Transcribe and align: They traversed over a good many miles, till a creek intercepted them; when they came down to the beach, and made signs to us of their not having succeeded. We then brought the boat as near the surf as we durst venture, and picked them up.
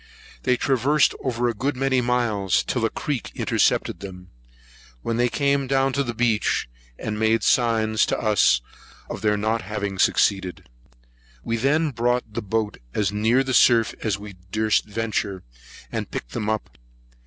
They 0.41 0.57
traversed 0.57 1.13
over 1.23 1.47
a 1.47 1.53
good 1.53 1.75
many 1.77 2.01
miles, 2.01 2.63
till 2.63 2.83
a 2.85 2.89
creek 2.89 3.31
intercepted 3.35 3.99
them; 3.99 4.31
when 5.03 5.17
they 5.17 5.29
came 5.29 5.67
down 5.67 5.93
to 5.93 6.01
the 6.03 6.15
beach, 6.15 6.67
and 6.97 7.19
made 7.19 7.43
signs 7.43 8.07
to 8.07 8.17
us 8.19 8.61
of 9.11 9.21
their 9.21 9.37
not 9.37 9.61
having 9.61 9.99
succeeded. 9.99 10.67
We 11.43 11.55
then 11.55 11.91
brought 11.91 12.33
the 12.33 12.41
boat 12.41 12.79
as 12.95 13.11
near 13.11 13.43
the 13.43 13.53
surf 13.53 13.93
as 14.01 14.17
we 14.17 14.37
durst 14.51 14.85
venture, 14.85 15.43
and 15.91 16.09
picked 16.09 16.31
them 16.31 16.49
up. 16.49 16.79